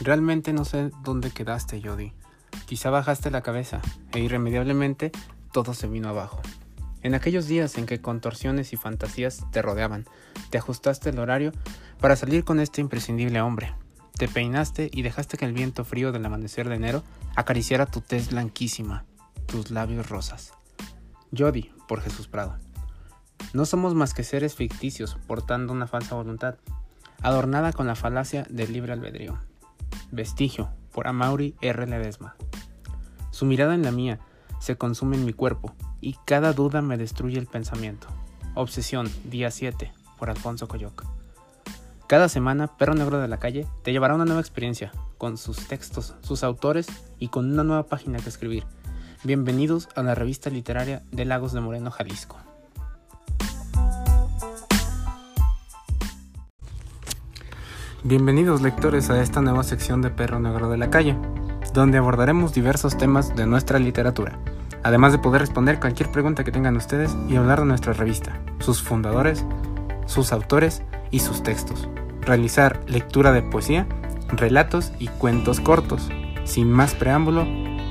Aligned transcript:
Realmente 0.00 0.52
no 0.52 0.64
sé 0.64 0.90
dónde 1.02 1.30
quedaste, 1.30 1.82
Jody. 1.82 2.12
Quizá 2.66 2.88
bajaste 2.90 3.30
la 3.30 3.42
cabeza 3.42 3.80
e 4.12 4.20
irremediablemente 4.20 5.12
todo 5.52 5.74
se 5.74 5.88
vino 5.88 6.08
abajo. 6.08 6.40
En 7.02 7.14
aquellos 7.14 7.46
días 7.46 7.76
en 7.76 7.86
que 7.86 8.00
contorsiones 8.00 8.72
y 8.72 8.76
fantasías 8.76 9.44
te 9.52 9.62
rodeaban, 9.62 10.06
te 10.50 10.58
ajustaste 10.58 11.10
el 11.10 11.18
horario 11.18 11.52
para 12.00 12.16
salir 12.16 12.44
con 12.44 12.60
este 12.60 12.80
imprescindible 12.80 13.40
hombre. 13.40 13.74
Te 14.16 14.28
peinaste 14.28 14.90
y 14.92 15.02
dejaste 15.02 15.36
que 15.36 15.44
el 15.44 15.52
viento 15.52 15.84
frío 15.84 16.12
del 16.12 16.24
amanecer 16.24 16.68
de 16.68 16.76
enero 16.76 17.02
acariciara 17.36 17.86
tu 17.86 18.00
tez 18.00 18.30
blanquísima, 18.30 19.04
tus 19.46 19.70
labios 19.70 20.08
rosas. 20.08 20.52
Jody, 21.36 21.72
por 21.88 22.00
Jesús 22.00 22.28
Prado. 22.28 22.56
No 23.52 23.64
somos 23.64 23.94
más 23.94 24.14
que 24.14 24.24
seres 24.24 24.54
ficticios 24.54 25.16
portando 25.26 25.72
una 25.72 25.86
falsa 25.86 26.14
voluntad, 26.14 26.56
adornada 27.22 27.72
con 27.72 27.86
la 27.86 27.96
falacia 27.96 28.46
del 28.50 28.72
libre 28.72 28.92
albedrío. 28.92 29.38
Vestigio, 30.10 30.70
por 30.92 31.06
Amaury 31.06 31.54
R. 31.60 31.86
Ledesma. 31.86 32.36
Su 33.30 33.46
mirada 33.46 33.74
en 33.74 33.82
la 33.82 33.92
mía 33.92 34.18
se 34.58 34.76
consume 34.76 35.16
en 35.16 35.24
mi 35.24 35.32
cuerpo 35.32 35.74
y 36.00 36.16
cada 36.24 36.52
duda 36.52 36.82
me 36.82 36.96
destruye 36.96 37.38
el 37.38 37.46
pensamiento. 37.46 38.08
Obsesión, 38.54 39.10
día 39.24 39.50
7, 39.50 39.92
por 40.18 40.30
Alfonso 40.30 40.68
Coyoc. 40.68 41.04
Cada 42.06 42.28
semana, 42.28 42.66
Perro 42.76 42.94
Negro 42.94 43.20
de 43.20 43.28
la 43.28 43.38
Calle 43.38 43.66
te 43.82 43.92
llevará 43.92 44.16
una 44.16 44.24
nueva 44.24 44.40
experiencia, 44.40 44.90
con 45.16 45.38
sus 45.38 45.68
textos, 45.68 46.14
sus 46.22 46.42
autores 46.42 46.88
y 47.18 47.28
con 47.28 47.52
una 47.52 47.62
nueva 47.62 47.84
página 47.84 48.18
que 48.18 48.28
escribir. 48.28 48.64
Bienvenidos 49.22 49.88
a 49.94 50.02
la 50.02 50.14
revista 50.14 50.50
literaria 50.50 51.02
de 51.12 51.24
Lagos 51.24 51.52
de 51.52 51.60
Moreno, 51.60 51.90
Jalisco. 51.90 52.36
Bienvenidos 58.02 58.62
lectores 58.62 59.10
a 59.10 59.20
esta 59.20 59.42
nueva 59.42 59.62
sección 59.62 60.00
de 60.00 60.08
Perro 60.08 60.40
Negro 60.40 60.70
de 60.70 60.78
la 60.78 60.88
Calle, 60.88 61.18
donde 61.74 61.98
abordaremos 61.98 62.54
diversos 62.54 62.96
temas 62.96 63.36
de 63.36 63.44
nuestra 63.44 63.78
literatura, 63.78 64.38
además 64.82 65.12
de 65.12 65.18
poder 65.18 65.42
responder 65.42 65.78
cualquier 65.78 66.10
pregunta 66.10 66.42
que 66.42 66.50
tengan 66.50 66.78
ustedes 66.78 67.14
y 67.28 67.36
hablar 67.36 67.60
de 67.60 67.66
nuestra 67.66 67.92
revista, 67.92 68.40
sus 68.58 68.82
fundadores, 68.82 69.44
sus 70.06 70.32
autores 70.32 70.82
y 71.10 71.18
sus 71.18 71.42
textos. 71.42 71.90
Realizar 72.22 72.80
lectura 72.86 73.32
de 73.32 73.42
poesía, 73.42 73.86
relatos 74.30 74.92
y 74.98 75.08
cuentos 75.08 75.60
cortos. 75.60 76.08
Sin 76.44 76.72
más 76.72 76.94
preámbulo, 76.94 77.46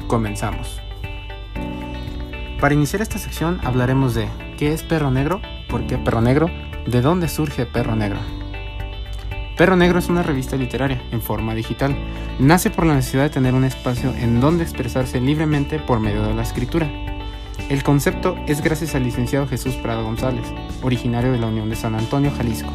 comenzamos. 0.08 0.82
Para 2.60 2.74
iniciar 2.74 3.04
esta 3.04 3.20
sección 3.20 3.60
hablaremos 3.64 4.16
de 4.16 4.28
qué 4.58 4.74
es 4.74 4.82
Perro 4.82 5.12
Negro, 5.12 5.40
por 5.70 5.86
qué 5.86 6.00
Perro 6.00 6.22
Negro, 6.22 6.48
de 6.88 7.02
dónde 7.02 7.28
surge 7.28 7.68
Perro 7.68 7.96
Negro. 7.96 8.39
Perro 9.60 9.76
Negro 9.76 10.00
es 10.00 10.08
una 10.08 10.24
revista 10.24 10.56
literaria 10.56 11.02
en 11.12 11.22
forma 11.22 11.54
digital. 11.54 11.94
Nace 12.40 12.70
por 12.70 12.86
la 12.86 12.96
necesidad 12.96 13.24
de 13.24 13.30
tener 13.30 13.54
un 13.54 13.66
espacio 13.66 14.14
en 14.16 14.40
donde 14.40 14.64
expresarse 14.64 15.20
libremente 15.20 15.80
por 15.80 16.00
medio 16.00 16.24
de 16.24 16.34
la 16.34 16.44
escritura. 16.44 16.90
El 17.68 17.84
concepto 17.84 18.38
es 18.48 18.62
gracias 18.62 18.96
al 18.96 19.04
licenciado 19.04 19.48
Jesús 19.48 19.76
Prado 19.76 20.06
González, 20.06 20.46
originario 20.82 21.34
de 21.34 21.40
la 21.40 21.48
Unión 21.48 21.70
de 21.70 21.76
San 21.76 21.94
Antonio, 21.94 22.32
Jalisco, 22.38 22.72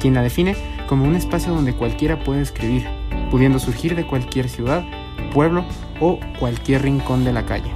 quien 0.00 0.14
la 0.14 0.22
define 0.22 0.56
como 0.88 1.04
un 1.04 1.16
espacio 1.16 1.52
donde 1.52 1.74
cualquiera 1.74 2.24
puede 2.24 2.40
escribir, 2.40 2.86
pudiendo 3.30 3.58
surgir 3.58 3.94
de 3.94 4.06
cualquier 4.06 4.48
ciudad, 4.48 4.86
pueblo 5.34 5.66
o 6.00 6.18
cualquier 6.40 6.80
rincón 6.80 7.24
de 7.24 7.34
la 7.34 7.44
calle. 7.44 7.70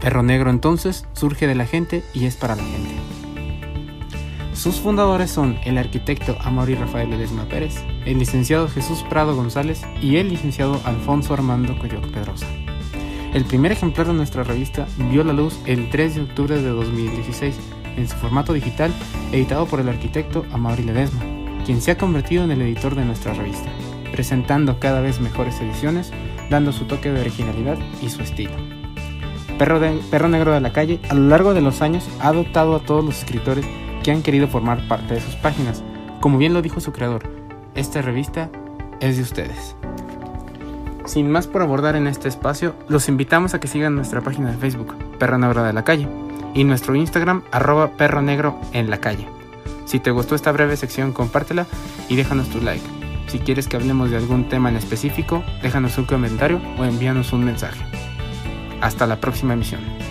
Perro 0.00 0.22
Negro 0.22 0.48
entonces 0.48 1.06
surge 1.12 1.46
de 1.46 1.54
la 1.54 1.66
gente 1.66 2.02
y 2.14 2.24
es 2.24 2.34
para 2.34 2.56
la 2.56 2.62
gente. 2.62 3.01
Sus 4.62 4.76
fundadores 4.76 5.28
son 5.28 5.58
el 5.64 5.76
arquitecto 5.76 6.36
Amaury 6.40 6.76
Rafael 6.76 7.10
Ledesma 7.10 7.46
Pérez, 7.46 7.82
el 8.06 8.20
licenciado 8.20 8.68
Jesús 8.68 9.04
Prado 9.10 9.34
González 9.34 9.82
y 10.00 10.18
el 10.18 10.28
licenciado 10.28 10.80
Alfonso 10.84 11.34
Armando 11.34 11.76
Coyoc 11.80 12.06
Pedrosa. 12.12 12.46
El 13.34 13.44
primer 13.44 13.72
ejemplar 13.72 14.06
de 14.06 14.12
nuestra 14.12 14.44
revista 14.44 14.86
vio 15.10 15.24
la 15.24 15.32
luz 15.32 15.58
el 15.66 15.90
3 15.90 16.14
de 16.14 16.20
octubre 16.20 16.62
de 16.62 16.68
2016 16.68 17.56
en 17.96 18.08
su 18.08 18.14
formato 18.14 18.52
digital, 18.52 18.92
editado 19.32 19.66
por 19.66 19.80
el 19.80 19.88
arquitecto 19.88 20.46
Amaury 20.52 20.84
Ledesma, 20.84 21.22
quien 21.66 21.80
se 21.80 21.90
ha 21.90 21.98
convertido 21.98 22.44
en 22.44 22.52
el 22.52 22.62
editor 22.62 22.94
de 22.94 23.04
nuestra 23.04 23.34
revista, 23.34 23.68
presentando 24.12 24.78
cada 24.78 25.00
vez 25.00 25.18
mejores 25.18 25.60
ediciones, 25.60 26.12
dando 26.50 26.70
su 26.70 26.84
toque 26.84 27.10
de 27.10 27.20
originalidad 27.20 27.78
y 28.00 28.10
su 28.10 28.22
estilo. 28.22 28.52
Perro, 29.58 30.28
Negro 30.28 30.52
de 30.52 30.60
la 30.60 30.72
Calle, 30.72 31.00
a 31.08 31.14
lo 31.14 31.26
largo 31.26 31.52
de 31.52 31.62
los 31.62 31.82
años, 31.82 32.08
ha 32.20 32.28
adoptado 32.28 32.76
a 32.76 32.80
todos 32.80 33.04
los 33.04 33.18
escritores 33.18 33.66
que 34.02 34.10
han 34.10 34.22
querido 34.22 34.48
formar 34.48 34.86
parte 34.88 35.14
de 35.14 35.20
sus 35.20 35.36
páginas. 35.36 35.82
Como 36.20 36.38
bien 36.38 36.54
lo 36.54 36.62
dijo 36.62 36.80
su 36.80 36.92
creador, 36.92 37.22
esta 37.74 38.02
revista 38.02 38.50
es 39.00 39.16
de 39.16 39.22
ustedes. 39.22 39.76
Sin 41.04 41.30
más 41.30 41.46
por 41.46 41.62
abordar 41.62 41.96
en 41.96 42.06
este 42.06 42.28
espacio, 42.28 42.74
los 42.88 43.08
invitamos 43.08 43.54
a 43.54 43.60
que 43.60 43.68
sigan 43.68 43.96
nuestra 43.96 44.20
página 44.20 44.50
de 44.50 44.58
Facebook, 44.58 44.94
Perro 45.18 45.38
Negro 45.38 45.64
de 45.64 45.72
la 45.72 45.84
Calle, 45.84 46.08
y 46.54 46.64
nuestro 46.64 46.94
Instagram, 46.94 47.42
arroba 47.50 47.96
Perro 47.96 48.22
Negro 48.22 48.58
en 48.72 48.90
la 48.90 48.98
Calle. 48.98 49.26
Si 49.84 49.98
te 49.98 50.10
gustó 50.10 50.34
esta 50.34 50.52
breve 50.52 50.76
sección, 50.76 51.12
compártela 51.12 51.66
y 52.08 52.16
déjanos 52.16 52.48
tu 52.48 52.60
like. 52.60 52.84
Si 53.26 53.38
quieres 53.38 53.66
que 53.66 53.76
hablemos 53.76 54.10
de 54.10 54.16
algún 54.16 54.48
tema 54.48 54.68
en 54.68 54.76
específico, 54.76 55.42
déjanos 55.62 55.98
un 55.98 56.04
comentario 56.04 56.60
o 56.78 56.84
envíanos 56.84 57.32
un 57.32 57.44
mensaje. 57.44 57.82
Hasta 58.80 59.06
la 59.06 59.20
próxima 59.20 59.54
emisión. 59.54 60.01